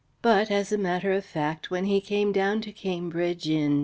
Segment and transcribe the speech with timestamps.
[0.23, 3.79] But as a matter of fact, when he came down to Cambridge in